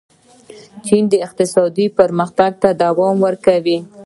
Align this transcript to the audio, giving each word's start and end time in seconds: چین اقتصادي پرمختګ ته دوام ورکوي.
چین 0.85 1.03
اقتصادي 1.25 1.85
پرمختګ 1.97 2.51
ته 2.61 2.69
دوام 2.83 3.15
ورکوي. 3.25 3.77